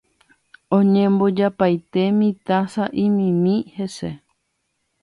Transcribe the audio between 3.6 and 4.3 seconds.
hese